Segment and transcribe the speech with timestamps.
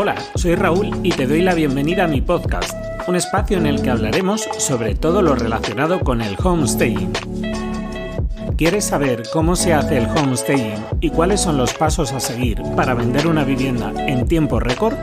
[0.00, 2.72] Hola, soy Raúl y te doy la bienvenida a mi podcast,
[3.08, 7.10] un espacio en el que hablaremos sobre todo lo relacionado con el homestaying.
[8.56, 12.94] ¿Quieres saber cómo se hace el homestaying y cuáles son los pasos a seguir para
[12.94, 14.94] vender una vivienda en tiempo récord?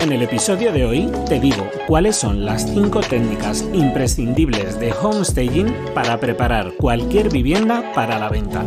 [0.00, 5.72] En el episodio de hoy te digo cuáles son las 5 técnicas imprescindibles de homestaging
[5.94, 8.64] para preparar cualquier vivienda para la venta.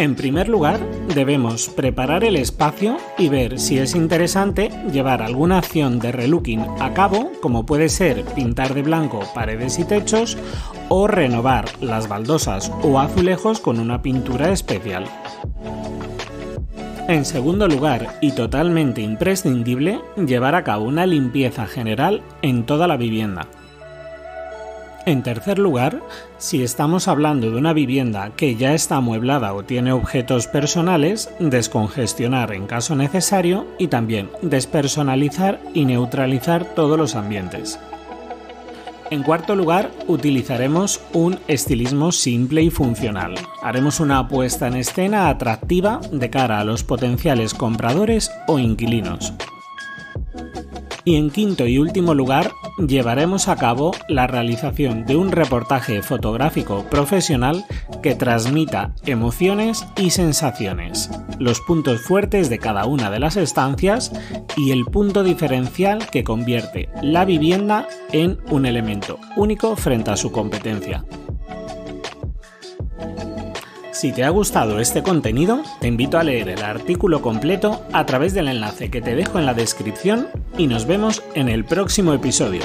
[0.00, 0.80] En primer lugar,
[1.14, 6.94] debemos preparar el espacio y ver si es interesante llevar alguna acción de relooking a
[6.94, 10.38] cabo, como puede ser pintar de blanco paredes y techos
[10.88, 15.04] o renovar las baldosas o azulejos con una pintura especial.
[17.06, 22.96] En segundo lugar, y totalmente imprescindible, llevar a cabo una limpieza general en toda la
[22.96, 23.48] vivienda.
[25.10, 26.00] En tercer lugar,
[26.38, 32.52] si estamos hablando de una vivienda que ya está amueblada o tiene objetos personales, descongestionar
[32.52, 37.80] en caso necesario y también despersonalizar y neutralizar todos los ambientes.
[39.10, 43.34] En cuarto lugar, utilizaremos un estilismo simple y funcional.
[43.64, 49.32] Haremos una puesta en escena atractiva de cara a los potenciales compradores o inquilinos.
[51.04, 56.84] Y en quinto y último lugar, llevaremos a cabo la realización de un reportaje fotográfico
[56.90, 57.64] profesional
[58.02, 64.12] que transmita emociones y sensaciones, los puntos fuertes de cada una de las estancias
[64.56, 70.30] y el punto diferencial que convierte la vivienda en un elemento único frente a su
[70.30, 71.04] competencia.
[73.92, 78.34] Si te ha gustado este contenido, te invito a leer el artículo completo a través
[78.34, 82.62] del enlace que te dejo en la descripción y nos vemos en el próximo episodio.